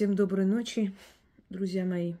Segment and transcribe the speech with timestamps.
[0.00, 0.96] Всем доброй ночи,
[1.50, 2.14] друзья мои.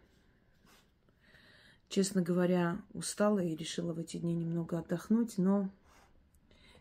[1.88, 5.70] Честно говоря, устала и решила в эти дни немного отдохнуть, но,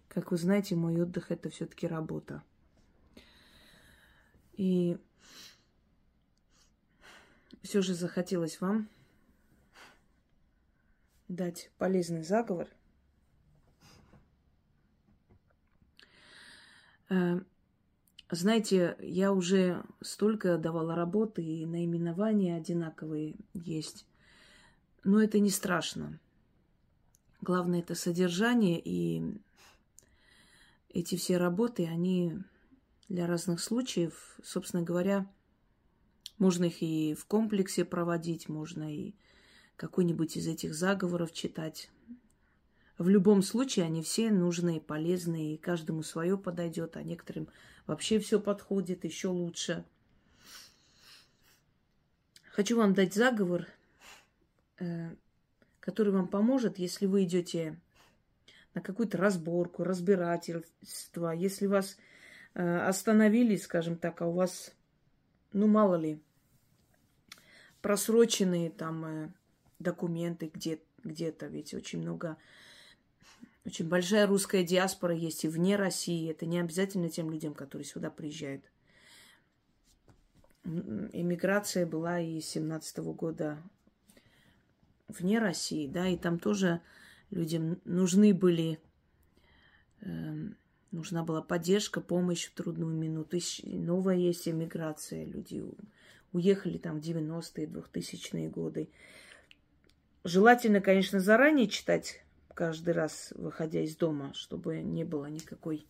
[0.09, 2.43] как вы знаете, мой отдых это все-таки работа.
[4.57, 4.97] И
[7.61, 8.89] все же захотелось вам
[11.29, 12.67] дать полезный заговор.
[18.31, 24.05] Знаете, я уже столько давала работы, и наименования одинаковые есть.
[25.03, 26.19] Но это не страшно.
[27.41, 29.23] Главное это содержание, и
[30.89, 32.37] эти все работы, они
[33.07, 35.27] для разных случаев, собственно говоря,
[36.37, 39.15] можно их и в комплексе проводить, можно и
[39.75, 41.89] какой-нибудь из этих заговоров читать.
[42.99, 47.47] В любом случае они все нужные, полезные, и каждому свое подойдет, а некоторым
[47.87, 49.85] вообще все подходит еще лучше.
[52.51, 53.67] Хочу вам дать заговор,
[54.79, 55.15] э,
[55.79, 57.79] который вам поможет, если вы идете
[58.73, 61.95] на какую-то разборку, разбирательство, если вас
[62.53, 64.73] э, остановили, скажем так, а у вас,
[65.53, 66.21] ну мало ли,
[67.81, 69.29] просроченные там э,
[69.79, 72.35] документы где- где-то, ведь очень много
[73.69, 76.31] очень большая русская диаспора есть и вне России.
[76.31, 78.63] Это не обязательно тем людям, которые сюда приезжают.
[80.63, 83.61] Иммиграция была и с 17 года
[85.07, 86.81] вне России, да, и там тоже
[87.29, 88.79] людям нужны были,
[90.01, 90.49] э,
[90.89, 93.37] нужна была поддержка, помощь в трудную минуту.
[93.37, 95.63] И новая есть иммиграция, люди
[96.31, 98.89] уехали там в 90-е, 2000-е годы.
[100.23, 105.85] Желательно, конечно, заранее читать каждый раз, выходя из дома, чтобы не было никакой,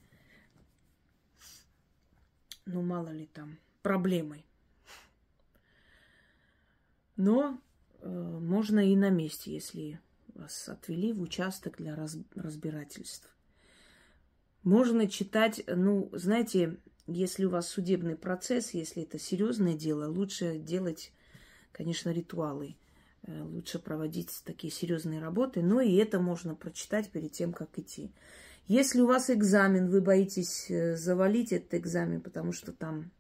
[2.66, 4.44] ну, мало ли там, проблемы.
[7.16, 7.60] Но
[8.02, 10.00] э, можно и на месте, если
[10.36, 13.30] вас отвели в участок для раз, разбирательств.
[14.64, 16.78] Можно читать, ну, знаете,
[17.08, 21.12] если у вас судебный процесс, если это серьезное дело, лучше делать,
[21.72, 22.76] конечно, ритуалы–
[23.28, 25.62] лучше проводить такие серьезные работы.
[25.62, 28.12] Но и это можно прочитать перед тем, как идти.
[28.68, 33.12] Если у вас экзамен, вы боитесь э, завалить этот экзамен, потому что там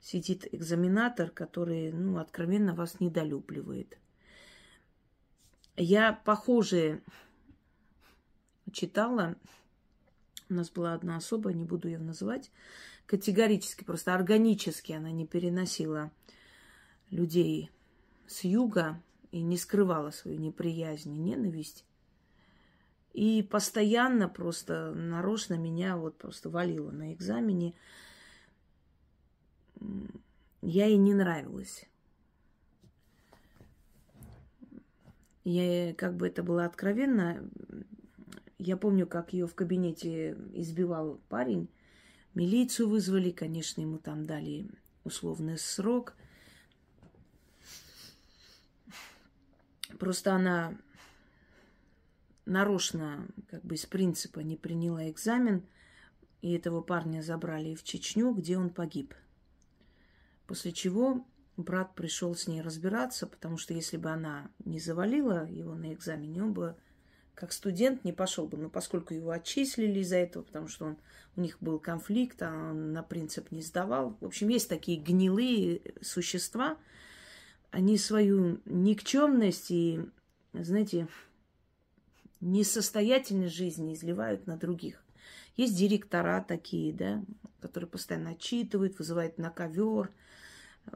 [0.00, 3.96] сидит экзаменатор, который, ну, откровенно вас недолюбливает.
[5.76, 7.02] Я похожие
[8.72, 9.36] читала.
[10.50, 12.50] У нас была одна особа, не буду ее называть,
[13.06, 16.10] категорически, просто органически она не переносила
[17.10, 17.70] людей
[18.26, 19.00] с юга,
[19.34, 21.84] и не скрывала свою неприязнь и ненависть.
[23.12, 27.74] И постоянно просто нарочно меня вот просто валила на экзамене.
[30.62, 31.84] Я ей не нравилась.
[35.42, 37.42] Я, как бы это было откровенно,
[38.58, 41.68] я помню, как ее в кабинете избивал парень.
[42.34, 44.68] Милицию вызвали, конечно, ему там дали
[45.02, 46.14] условный срок–
[49.98, 50.76] Просто она
[52.46, 55.64] нарочно, как бы из принципа, не приняла экзамен,
[56.42, 59.14] и этого парня забрали в Чечню, где он погиб.
[60.46, 65.74] После чего брат пришел с ней разбираться, потому что если бы она не завалила его
[65.74, 66.76] на экзамене, он бы
[67.34, 68.58] как студент не пошел бы.
[68.58, 70.98] Но поскольку его отчислили из-за этого, потому что он,
[71.36, 74.16] у них был конфликт, а он на принцип не сдавал.
[74.20, 76.76] В общем, есть такие гнилые существа–
[77.74, 80.00] они свою никчемность и,
[80.52, 81.08] знаете,
[82.40, 85.02] несостоятельность жизни изливают на других.
[85.56, 87.24] Есть директора такие, да,
[87.60, 90.12] которые постоянно отчитывают, вызывают на ковер,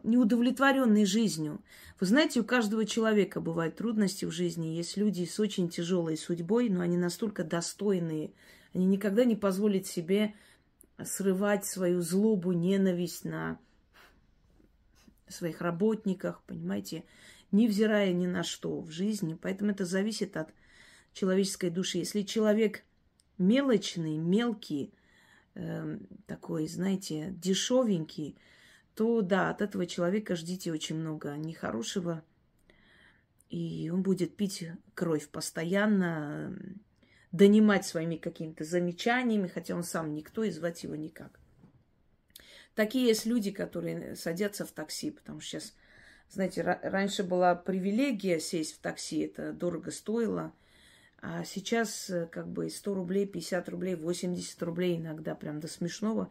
[0.05, 1.61] неудовлетворенные жизнью.
[1.99, 4.69] Вы знаете, у каждого человека бывают трудности в жизни.
[4.69, 8.31] Есть люди с очень тяжелой судьбой, но они настолько достойные,
[8.72, 10.34] они никогда не позволят себе
[11.05, 13.59] срывать свою злобу, ненависть на
[15.33, 17.05] своих работниках, понимаете,
[17.53, 19.39] невзирая ни на что в жизни.
[19.41, 20.51] Поэтому это зависит от
[21.13, 21.99] человеческой души.
[21.99, 22.85] Если человек
[23.39, 24.93] мелочный, мелкий,
[25.55, 28.37] э, такой, знаете, дешевенький,
[28.95, 32.25] то да, от этого человека ждите очень много нехорошего.
[33.49, 36.59] И он будет пить кровь постоянно,
[37.33, 41.38] донимать своими какими-то замечаниями, хотя он сам никто и звать его никак.
[42.79, 45.75] Такие есть люди, которые садятся в такси, потому что сейчас,
[46.31, 50.53] знаете, раньше была привилегия сесть в такси, это дорого стоило,
[51.21, 56.31] а сейчас э, как бы 100 рублей, 50 рублей, 80 рублей иногда, прям до смешного,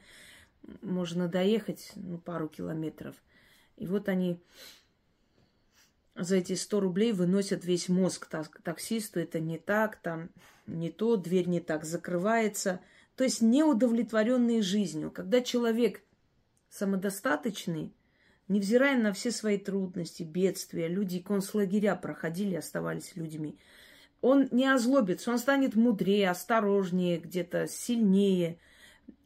[0.82, 3.18] можно доехать ну, пару километров.
[3.76, 4.40] И вот они
[6.16, 8.30] за эти 100 рублей выносят весь мозг
[8.64, 9.20] таксисту.
[9.20, 10.30] Это не так, там
[10.66, 12.80] не то, дверь не так закрывается.
[13.18, 15.12] То есть неудовлетворенные жизнью.
[15.12, 16.04] Когда человек
[16.70, 17.94] самодостаточный,
[18.48, 23.58] невзирая на все свои трудности, бедствия, люди концлагеря проходили, оставались людьми,
[24.22, 28.60] он не озлобится, он станет мудрее, осторожнее, где-то сильнее,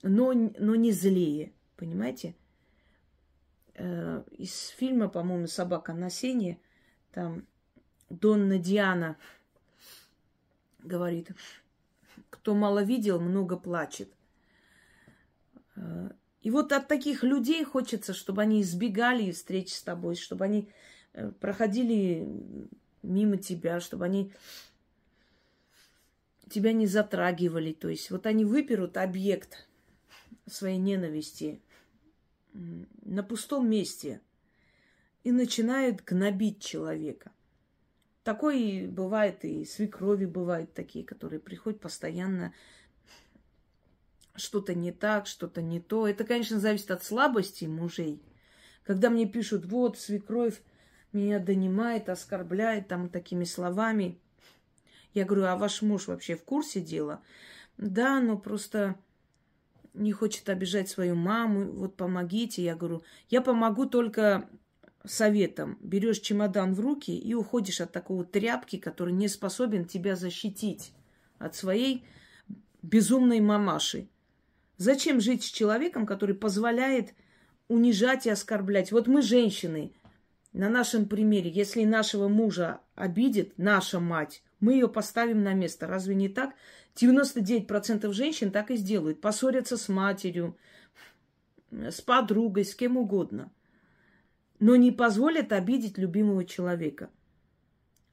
[0.02, 1.54] но, но не злее.
[1.78, 2.36] Понимаете?
[3.76, 6.60] Э, из фильма, по-моему, «Собака на сене»
[7.12, 7.48] там
[8.10, 9.18] Донна Диана
[10.80, 11.32] говорит,
[12.30, 14.12] кто мало видел, много плачет.
[16.42, 20.70] И вот от таких людей хочется, чтобы они избегали встреч с тобой, чтобы они
[21.14, 22.28] э, проходили
[23.04, 24.32] мимо тебя, чтобы они
[26.50, 27.74] тебя не затрагивали.
[27.74, 29.68] То есть вот они выперут объект
[30.48, 31.62] своей ненависти
[32.54, 34.22] на пустом месте
[35.24, 37.32] и начинают гнобить человека.
[38.24, 42.54] Такое бывает и свекрови бывают такие, которые приходят постоянно
[44.36, 46.08] что-то не так, что-то не то.
[46.08, 48.22] Это, конечно, зависит от слабости мужей.
[48.84, 50.62] Когда мне пишут, вот, свекровь
[51.14, 54.20] меня донимает, оскорбляет там такими словами.
[55.14, 57.22] Я говорю, а ваш муж вообще в курсе дела?
[57.78, 58.96] Да, но просто
[59.94, 62.64] не хочет обижать свою маму, вот помогите.
[62.64, 64.50] Я говорю, я помогу только
[65.04, 65.78] советом.
[65.82, 70.94] Берешь чемодан в руки и уходишь от такого тряпки, который не способен тебя защитить
[71.40, 72.06] от своей
[72.82, 74.08] безумной мамаши.
[74.82, 77.14] Зачем жить с человеком, который позволяет
[77.68, 78.92] унижать и оскорблять?
[78.92, 79.94] Вот мы, женщины,
[80.54, 85.86] на нашем примере, если нашего мужа обидит наша мать, мы ее поставим на место.
[85.86, 86.56] Разве не так?
[86.96, 89.22] 99% женщин так и сделают.
[89.22, 90.58] Поссорятся с матерью,
[91.70, 93.52] с подругой, с кем угодно.
[94.58, 97.12] Но не позволят обидеть любимого человека.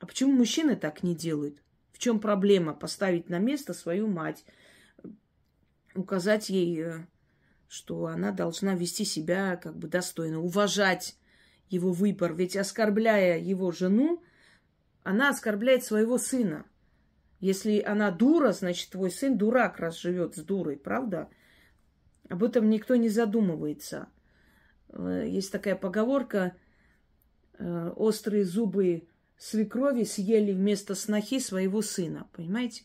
[0.00, 1.62] А почему мужчины так не делают?
[1.92, 4.44] В чем проблема поставить на место свою мать,
[5.98, 7.06] указать ей, э,
[7.68, 11.16] что она должна вести себя как бы достойно, уважать
[11.68, 12.34] его выбор.
[12.34, 14.22] Ведь оскорбляя его жену,
[15.02, 16.64] она оскорбляет своего сына.
[17.40, 21.28] Если она дура, значит, твой сын дурак, раз живет с дурой, правда?
[22.28, 24.08] Об этом никто не задумывается.
[24.88, 26.56] Э, есть такая поговорка,
[27.58, 32.84] э, острые зубы свекрови съели вместо снохи своего сына, понимаете?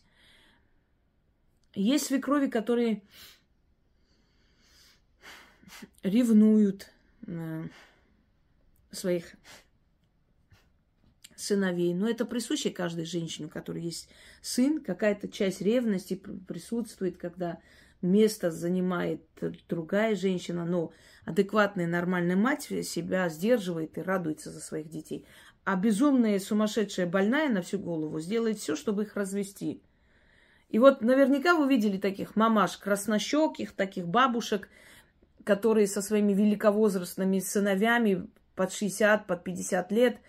[1.74, 3.02] Есть свекрови, которые
[6.02, 6.90] ревнуют
[7.26, 7.64] э,
[8.90, 9.34] своих
[11.36, 11.94] сыновей.
[11.94, 14.08] Но это присуще каждой женщине, у которой есть
[14.40, 14.80] сын.
[14.80, 17.58] Какая-то часть ревности присутствует, когда
[18.02, 19.22] место занимает
[19.68, 20.92] другая женщина, но
[21.24, 25.26] адекватная, нормальная мать себя сдерживает и радуется за своих детей.
[25.64, 29.82] А безумная, сумасшедшая, больная на всю голову сделает все, чтобы их развести.
[30.74, 34.68] И вот наверняка вы видели таких мамаш краснощеких, таких бабушек,
[35.44, 38.26] которые со своими великовозрастными сыновьями
[38.56, 40.16] под 60, под 50 лет–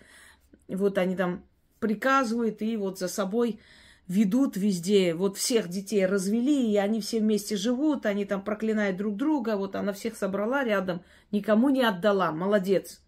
[0.68, 1.44] вот они там
[1.80, 3.60] приказывают и вот за собой
[4.08, 5.14] ведут везде.
[5.14, 9.56] Вот всех детей развели, и они все вместе живут, они там проклинают друг друга.
[9.56, 12.32] Вот она всех собрала рядом, никому не отдала.
[12.32, 13.00] Молодец.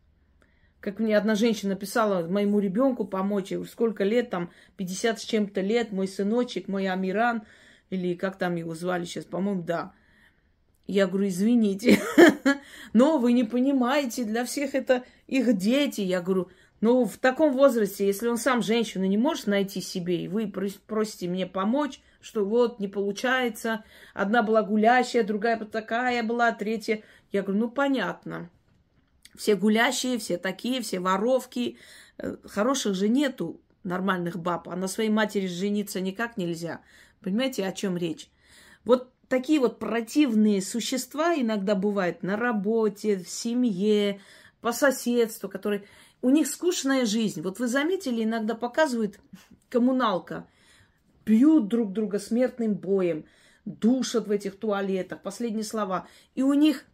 [0.81, 5.91] Как мне одна женщина писала, моему ребенку помочь, сколько лет, там, 50 с чем-то лет,
[5.91, 7.43] мой сыночек, мой Амиран,
[7.91, 9.93] или как там его звали сейчас, по-моему, да.
[10.87, 12.01] Я говорю, извините,
[12.93, 16.01] но вы не понимаете, для всех это их дети.
[16.01, 16.49] Я говорю,
[16.81, 21.29] ну, в таком возрасте, если он сам женщину не может найти себе, и вы просите
[21.29, 27.03] мне помочь, что вот не получается, одна была гулящая, другая такая была, третья.
[27.33, 28.49] Я говорю, ну понятно.
[29.39, 31.79] Все гулящие, все такие, все воровки.
[32.19, 36.81] Э, хороших же нету нормальных баб, а на своей матери жениться никак нельзя.
[37.21, 38.29] Понимаете, о чем речь?
[38.85, 44.21] Вот такие вот противные существа иногда бывают на работе, в семье,
[44.61, 45.85] по соседству, которые
[46.21, 47.41] у них скучная жизнь.
[47.41, 49.21] Вот вы заметили, иногда показывают
[49.69, 50.49] коммуналка.
[51.25, 53.25] Бьют друг друга смертным боем,
[53.65, 56.09] душат в этих туалетах, последние слова.
[56.35, 56.88] И у них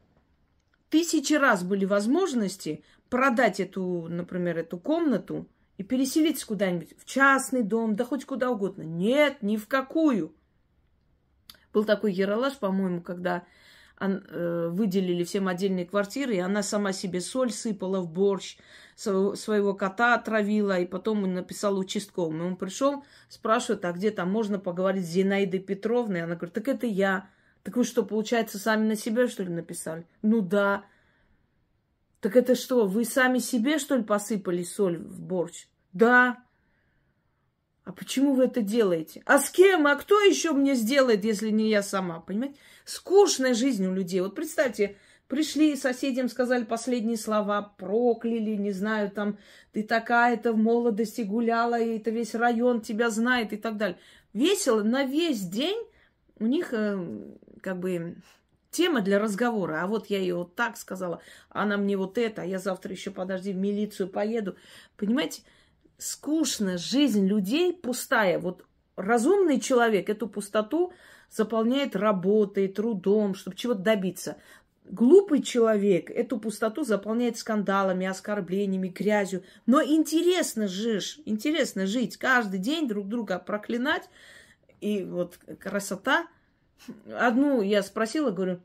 [0.90, 7.96] тысячи раз были возможности продать эту, например, эту комнату и переселиться куда-нибудь в частный дом,
[7.96, 8.82] да хоть куда угодно.
[8.82, 10.34] Нет, ни в какую.
[11.72, 13.44] Был такой Яралаш, по-моему, когда
[14.00, 18.58] Э, выделили всем отдельные квартиры, и она сама себе соль сыпала в борщ,
[18.96, 22.42] своего кота отравила, и потом он написал участковым.
[22.42, 26.22] И он пришел, спрашивает, а где там можно поговорить с Зинаидой Петровной?
[26.22, 27.28] Она говорит, так это я.
[27.64, 30.06] Так вы что, получается, сами на себя, что ли, написали?
[30.22, 30.84] Ну да.
[32.20, 35.66] Так это что, вы сами себе, что ли, посыпали соль в борщ?
[35.92, 36.44] Да.
[37.84, 39.22] А почему вы это делаете?
[39.24, 39.86] А с кем?
[39.86, 42.20] А кто еще мне сделает, если не я сама?
[42.20, 42.56] Понимаете?
[42.84, 44.20] Скучная жизнь у людей.
[44.20, 49.38] Вот представьте, пришли соседям, сказали последние слова, прокляли, не знаю, там,
[49.72, 53.98] ты такая-то в молодости гуляла, и это весь район тебя знает и так далее.
[54.34, 55.78] Весело на весь день
[56.38, 56.98] у них э,
[57.64, 58.16] как бы
[58.70, 59.82] тема для разговора.
[59.82, 63.10] А вот я ей вот так сказала, она мне вот это, а я завтра еще,
[63.10, 64.56] подожди, в милицию поеду.
[64.98, 65.42] Понимаете,
[65.96, 68.38] скучно, жизнь людей пустая.
[68.38, 68.66] Вот
[68.96, 70.92] разумный человек эту пустоту
[71.30, 74.36] заполняет работой, трудом, чтобы чего-то добиться.
[74.84, 79.42] Глупый человек эту пустоту заполняет скандалами, оскорблениями, грязью.
[79.64, 84.10] Но интересно жить, интересно жить, каждый день друг друга проклинать.
[84.82, 86.26] И вот красота–
[87.06, 88.60] Одну я спросила, говорю,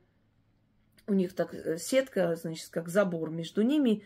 [1.07, 4.03] у них так э, сетка, значит, как забор между ними,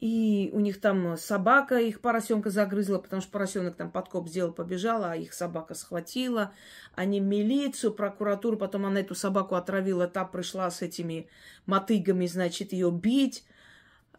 [0.00, 5.12] и у них там собака, их поросенка загрызла, потому что поросенок там подкоп сделал, побежала,
[5.12, 6.52] а их собака схватила.
[6.94, 11.28] Они милицию, прокуратуру, потом она эту собаку отравила, та пришла с этими
[11.64, 13.44] мотыгами, значит, ее бить.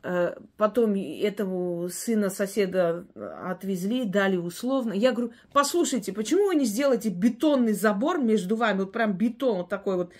[0.04, 4.94] Э, потом этого сына соседа отвезли, дали условно.
[4.94, 9.70] Я говорю, послушайте, почему вы не сделаете бетонный забор между вами, вот прям бетон, вот
[9.70, 10.14] такой вот,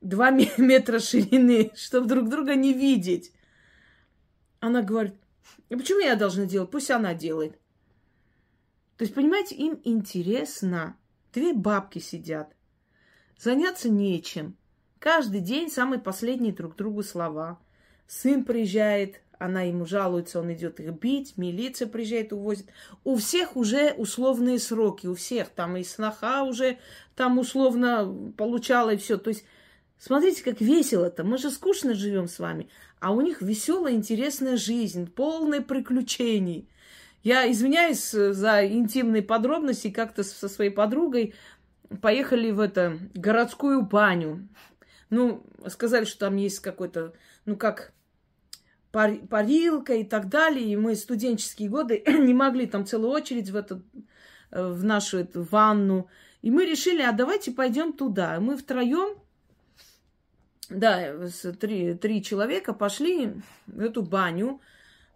[0.00, 3.32] два метра ширины, чтобы друг друга не видеть?
[4.60, 5.14] Она говорит,
[5.70, 6.70] а почему я должна делать?
[6.70, 7.58] Пусть она делает.
[8.96, 10.96] То есть, понимаете, им интересно.
[11.32, 12.54] Две бабки сидят.
[13.36, 14.56] Заняться нечем.
[15.00, 17.58] Каждый день самые последние друг другу слова–
[18.06, 22.66] Сын приезжает, она ему жалуется, он идет их бить, милиция приезжает, увозит.
[23.02, 25.48] У всех уже условные сроки, у всех.
[25.50, 26.78] Там и сноха уже
[27.16, 29.18] там условно получала и все.
[29.18, 29.44] То есть,
[29.98, 31.24] смотрите, как весело-то.
[31.24, 32.68] Мы же скучно живем с вами.
[33.00, 36.68] А у них веселая, интересная жизнь, полная приключений.
[37.22, 39.90] Я извиняюсь за интимные подробности.
[39.90, 41.34] Как-то со своей подругой
[42.00, 44.48] поехали в это городскую баню.
[45.14, 47.12] Ну, сказали, что там есть какой-то,
[47.44, 47.92] ну, как
[48.90, 50.72] парилка и так далее.
[50.72, 53.82] И мы студенческие годы не могли там целую очередь в, эту,
[54.50, 56.08] э, в нашу эту ванну.
[56.42, 58.40] И мы решили, а давайте пойдем туда.
[58.40, 59.16] Мы втроем,
[60.68, 61.28] да,
[61.60, 63.34] три, три человека пошли
[63.68, 64.60] в эту баню.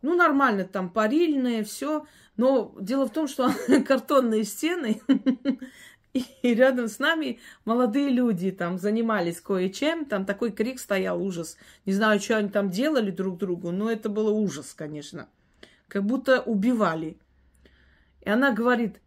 [0.01, 2.07] Ну, нормально, там парильное, все.
[2.37, 3.51] Но дело в том, что
[3.87, 5.03] картонные стены,
[6.43, 10.05] и рядом с нами молодые люди там занимались кое-чем.
[10.05, 11.57] Там такой крик стоял, ужас.
[11.87, 15.29] Не знаю, что они там делали друг другу, но это было ужас, конечно.
[15.89, 17.17] Как будто убивали.
[18.23, 19.01] И она говорит,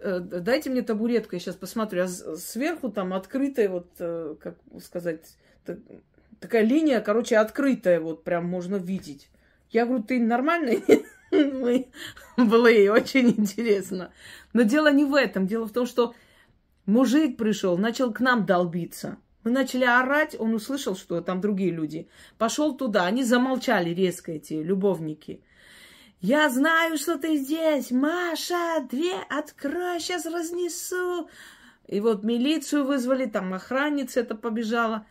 [0.00, 2.04] «Э, дайте мне табуретку, я сейчас посмотрю.
[2.04, 5.36] А сверху там открытая, вот, э, как сказать,
[6.40, 9.28] такая линия, короче, открытая, вот прям можно видеть.
[9.70, 10.84] Я говорю, ты нормальный?
[12.36, 14.12] Было ей очень интересно.
[14.52, 15.46] Но дело не в этом.
[15.46, 16.14] Дело в том, что
[16.86, 19.18] мужик пришел, начал к нам долбиться.
[19.44, 22.08] Мы начали орать, он услышал, что там другие люди.
[22.38, 25.42] Пошел туда, они замолчали резко, эти любовники.
[26.20, 27.90] Я знаю, что ты здесь.
[27.90, 31.28] Маша, две открой, сейчас разнесу.
[31.88, 35.06] И вот милицию вызвали, там охранница это побежала.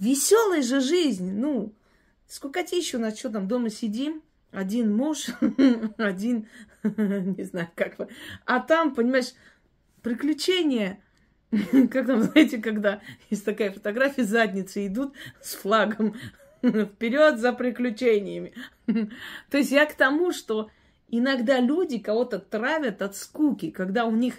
[0.00, 1.72] Веселая же жизнь, ну,
[2.26, 4.22] сколько еще у нас, что там, дома сидим,
[4.52, 5.28] один муж,
[5.96, 6.48] один,
[6.82, 8.08] не знаю, как вы.
[8.44, 9.32] А там, понимаешь,
[10.02, 11.00] приключения.
[11.50, 16.14] Как там, знаете, когда есть такая фотография, задницы идут с флагом
[16.62, 18.54] вперед за приключениями.
[18.86, 20.70] То есть я к тому, что
[21.08, 24.36] иногда люди кого-то травят от скуки, когда у них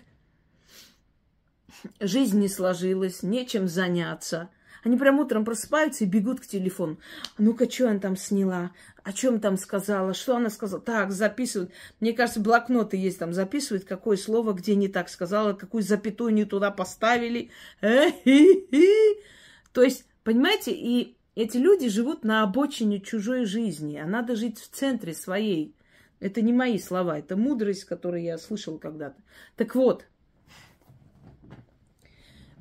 [2.00, 4.50] жизнь не сложилась, нечем заняться–
[4.83, 6.97] они прям утром просыпаются и бегут к телефону.
[7.38, 8.71] Ну-ка, что она там сняла?
[9.03, 10.13] О чем там сказала?
[10.13, 10.81] Что она сказала?
[10.81, 11.71] Так, записывают.
[12.00, 13.33] Мне кажется, блокноты есть там.
[13.33, 17.51] Записывают, какое слово где не так сказала, какую запятую не туда поставили.
[17.81, 24.69] То есть, понимаете, и эти люди живут на обочине чужой жизни, а надо жить в
[24.69, 25.75] центре своей.
[26.19, 29.19] Это не мои слова, это мудрость, которую я слышал когда-то.
[29.55, 30.05] Так вот,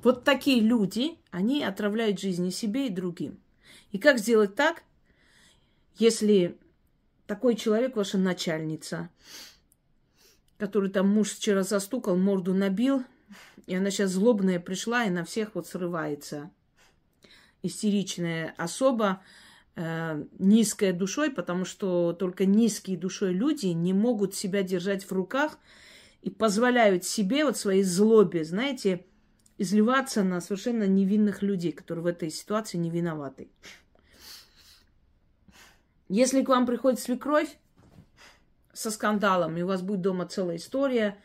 [0.03, 3.39] вот такие люди, они отравляют жизни себе и другим.
[3.91, 4.83] И как сделать так,
[5.97, 6.57] если
[7.27, 9.09] такой человек ваша начальница,
[10.57, 13.03] который там муж вчера застукал, морду набил,
[13.67, 16.51] и она сейчас злобная пришла и на всех вот срывается.
[17.63, 19.21] Истеричная особа,
[19.75, 25.59] э, низкая душой, потому что только низкие душой люди не могут себя держать в руках
[26.21, 29.05] и позволяют себе вот своей злобе, знаете,
[29.61, 33.49] изливаться на совершенно невинных людей, которые в этой ситуации не виноваты.
[36.09, 37.57] Если к вам приходит свекровь
[38.73, 41.17] со скандалом, и у вас будет дома целая история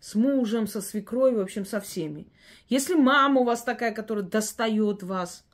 [0.00, 2.32] с мужем, со свекровью, в общем, со всеми.
[2.68, 5.44] Если мама у вас такая, которая достает вас,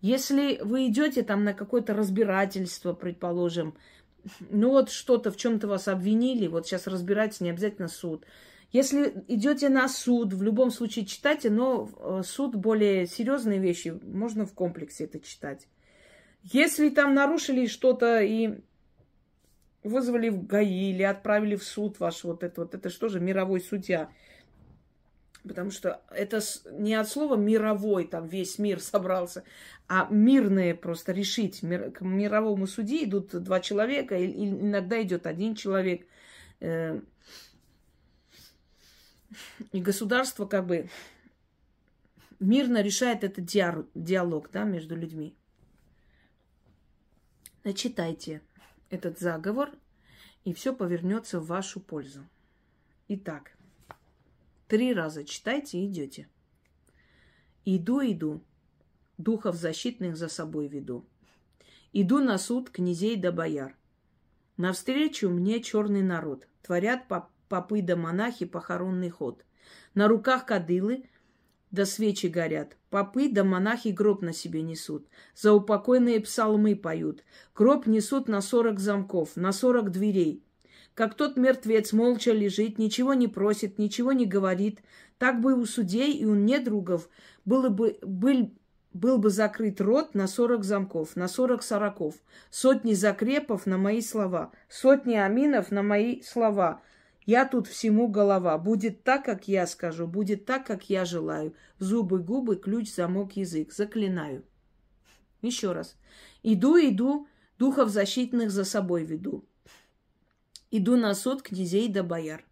[0.00, 3.76] если вы идете там на какое-то разбирательство, предположим,
[4.50, 8.24] ну вот что-то, в чем-то вас обвинили, вот сейчас разбирать не обязательно суд.
[8.70, 14.44] Если идете на суд, в любом случае читайте, но э, суд более серьезные вещи, можно
[14.44, 15.68] в комплексе это читать.
[16.42, 18.60] Если там нарушили что-то и
[19.82, 23.60] вызвали в ГАИ или отправили в суд ваш вот это вот, это что же мировой
[23.60, 24.10] судья?
[25.42, 26.40] Потому что это
[26.72, 29.44] не от слова мировой, там весь мир собрался,
[29.88, 31.60] а мирные просто решить.
[31.60, 36.06] К мировому судье идут два человека, иногда идет один человек.
[39.72, 40.88] И государство как бы
[42.40, 45.34] мирно решает этот диалог да, между людьми.
[47.64, 48.40] Начитайте
[48.90, 49.70] этот заговор,
[50.44, 52.24] и все повернется в вашу пользу.
[53.08, 53.56] Итак,
[54.66, 56.28] три раза читайте и идете.
[57.64, 58.42] Иду, иду,
[59.18, 61.04] духов защитных за собой веду.
[61.92, 63.76] Иду на суд князей да бояр.
[64.56, 66.48] Навстречу мне черный народ.
[66.62, 67.08] Творят
[67.48, 69.44] попы да монахи похоронный ход.
[69.94, 71.04] На руках кадылы
[71.70, 72.76] да свечи горят.
[72.90, 75.06] Попы да монахи гроб на себе несут.
[75.34, 77.24] За упокойные псалмы поют.
[77.54, 80.42] Гроб несут на сорок замков, на сорок дверей.
[80.94, 84.80] Как тот мертвец молча лежит, ничего не просит, ничего не говорит,
[85.18, 87.08] так бы у судей и у недругов
[87.44, 88.50] было бы, был,
[88.92, 92.16] был бы закрыт рот на сорок замков, на сорок сороков,
[92.50, 96.82] сотни закрепов на мои слова, сотни аминов на мои слова,
[97.28, 98.56] я тут всему голова.
[98.56, 101.54] Будет так, как я скажу, будет так, как я желаю.
[101.78, 103.70] Зубы, губы, ключ, замок, язык.
[103.70, 104.46] Заклинаю.
[105.42, 105.98] Еще раз.
[106.42, 109.44] Иду, иду, духов защитных за собой веду.
[110.70, 112.46] Иду на суд князей да бояр.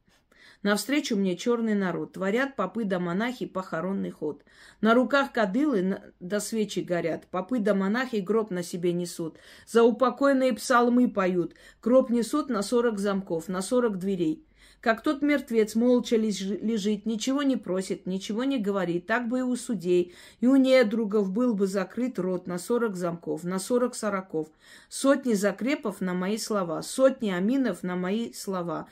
[0.62, 2.12] Навстречу мне черный народ.
[2.12, 4.44] Творят попы да монахи похоронный ход.
[4.82, 7.26] На руках кадылы да свечи горят.
[7.28, 9.38] Попы да монахи гроб на себе несут.
[9.66, 11.54] За упокойные псалмы поют.
[11.82, 14.46] Гроб несут на сорок замков, на сорок дверей.
[14.86, 19.56] Как тот мертвец молча лежит, ничего не просит, ничего не говорит, так бы и у
[19.56, 24.46] судей, и у недругов был бы закрыт рот на сорок замков, на сорок сороков,
[24.88, 28.86] сотни закрепов на мои слова, сотни аминов на мои слова.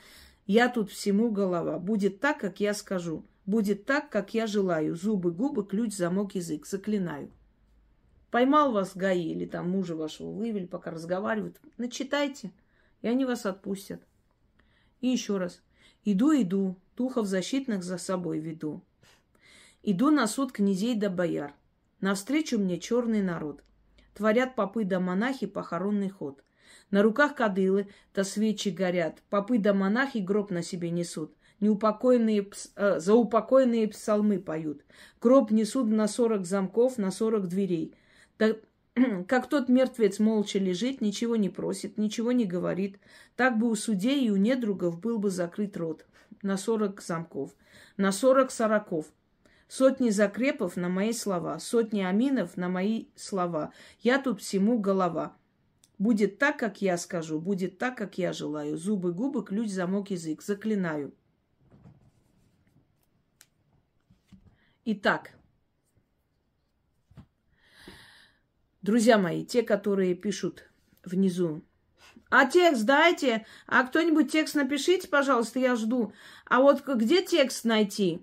[0.45, 1.79] Я тут всему голова.
[1.79, 3.23] Будет так, как я скажу.
[3.45, 4.97] Будет так, как я желаю.
[4.97, 6.65] Зубы, губы, ключ, замок, язык.
[6.65, 7.31] Заклинаю.
[8.31, 11.55] Поймал вас ГАИ или там мужа вашего вывели, пока разговаривают.
[11.77, 12.51] Начитайте,
[13.01, 14.01] и они вас отпустят.
[14.99, 15.61] И еще раз.
[16.07, 18.83] Иду, иду, духов защитных за собой веду.
[19.81, 21.55] Иду на суд князей да бояр.
[21.99, 23.63] Навстречу мне черный народ.
[24.13, 26.43] Творят попы да монахи похоронный ход.
[26.91, 29.23] На руках кадылы, да свечи горят.
[29.31, 31.35] Попы да монахи гроб на себе несут.
[31.59, 34.85] Неупокоенные, э, заупокоенные псалмы поют.
[35.19, 37.95] Гроб несут на сорок замков, на сорок дверей.
[38.37, 38.55] Да
[39.27, 42.97] как тот мертвец молча лежит, ничего не просит, ничего не говорит,
[43.35, 46.05] так бы у судей и у недругов был бы закрыт рот
[46.41, 47.51] на сорок замков,
[47.97, 49.07] на сорок сороков.
[49.67, 53.73] Сотни закрепов на мои слова, сотни аминов на мои слова.
[53.99, 55.35] Я тут всему голова.
[55.97, 58.77] Будет так, как я скажу, будет так, как я желаю.
[58.77, 60.43] Зубы, губы, ключ, замок, язык.
[60.43, 61.15] Заклинаю.
[64.85, 65.31] Итак,
[68.85, 70.69] Друзья мои, те, которые пишут
[71.03, 71.63] внизу,
[72.29, 76.13] а текст дайте, а кто-нибудь текст напишите, пожалуйста, я жду.
[76.45, 78.21] А вот где текст найти?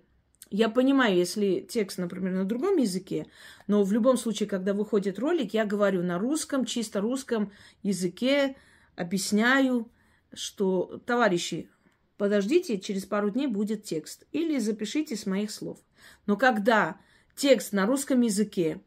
[0.51, 3.27] Я понимаю, если текст, например, на другом языке,
[3.67, 7.51] но в любом случае, когда выходит ролик, я говорю на русском, чисто русском
[7.83, 8.55] языке,
[8.95, 9.91] объясняю,
[10.33, 11.71] что, товарищи,
[12.17, 14.29] подождите, через пару дней будет текст.
[14.31, 15.81] Или запишите с моих слов.
[16.27, 17.01] Но когда
[17.35, 18.81] текст на русском языке,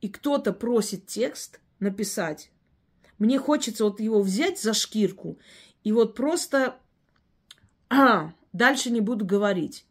[0.00, 2.50] и кто-то просит текст написать,
[3.18, 5.38] мне хочется вот его взять за шкирку
[5.84, 6.76] и вот просто
[7.90, 9.84] а, дальше не буду говорить.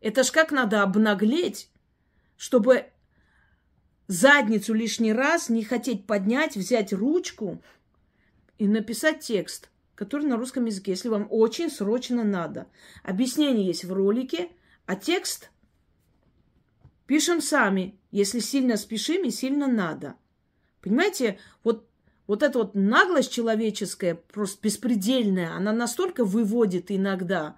[0.00, 1.70] Это ж как надо обнаглеть,
[2.36, 2.86] чтобы
[4.06, 7.62] задницу лишний раз не хотеть поднять, взять ручку
[8.58, 12.66] и написать текст, который на русском языке, если вам очень срочно надо.
[13.02, 14.50] Объяснение есть в ролике,
[14.86, 15.50] а текст
[17.06, 20.14] Пишем сами, если сильно спешим и сильно надо.
[20.80, 21.88] Понимаете, вот,
[22.26, 27.56] вот эта вот наглость человеческая, просто беспредельная, она настолько выводит иногда.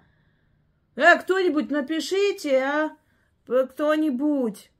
[0.95, 2.97] Э, кто-нибудь напишите, а?
[3.45, 4.71] Кто-нибудь.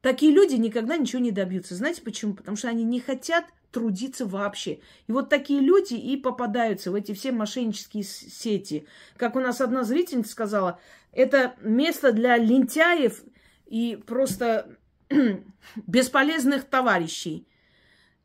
[0.00, 1.74] Такие люди никогда ничего не добьются.
[1.74, 2.34] Знаете почему?
[2.34, 4.80] Потому что они не хотят трудиться вообще.
[5.06, 8.86] И вот такие люди и попадаются в эти все мошеннические сети.
[9.16, 10.78] Как у нас одна зрительница сказала,
[11.14, 13.22] это место для лентяев
[13.66, 14.76] и просто
[15.86, 17.46] бесполезных товарищей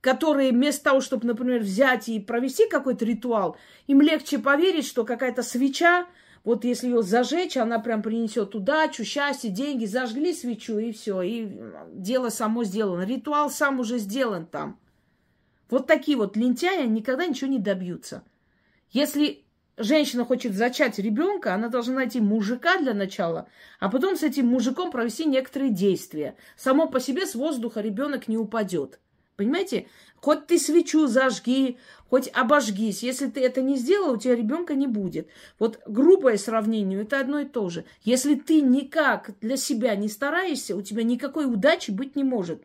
[0.02, 5.44] которые вместо того, чтобы, например, взять и провести какой-то ритуал, им легче поверить, что какая-то
[5.44, 6.08] свеча
[6.44, 9.86] вот если ее зажечь, она прям принесет удачу, счастье, деньги.
[9.86, 11.22] Зажгли свечу и все.
[11.22, 11.48] И
[11.94, 13.04] дело само сделано.
[13.04, 14.80] Ритуал сам уже сделан там.
[15.70, 18.24] Вот такие вот лентяи никогда ничего не добьются.
[18.92, 19.44] Если
[19.80, 23.48] женщина хочет зачать ребенка, она должна найти мужика для начала,
[23.80, 26.36] а потом с этим мужиком провести некоторые действия.
[26.58, 29.00] Само по себе с воздуха ребенок не упадет.
[29.36, 29.88] Понимаете?
[30.18, 31.78] Хоть ты свечу зажги,
[32.10, 33.04] хоть обожгись.
[33.04, 35.30] Если ты это не сделал, у тебя ребенка не будет.
[35.60, 37.86] Вот грубое сравнение, это одно и то же.
[38.04, 42.64] Если ты никак для себя не стараешься, у тебя никакой удачи быть не может.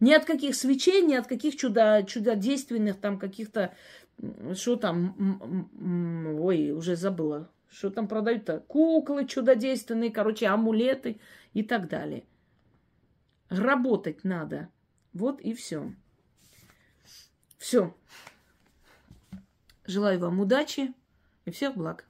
[0.00, 3.72] Ни от каких свечей, ни от каких чудо, чудодейственных там каких-то,
[4.54, 5.70] что там,
[6.40, 11.20] ой, уже забыла, что там продают-то, куклы чудодейственные, короче, амулеты
[11.52, 12.24] и так далее.
[13.48, 14.68] Работать надо.
[15.12, 15.92] Вот и все.
[17.58, 17.94] Все.
[19.86, 20.92] Желаю вам удачи
[21.44, 22.05] и всех благ.